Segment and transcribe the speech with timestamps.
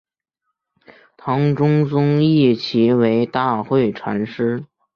[1.15, 4.65] 唐中宗谥其为大惠禅师。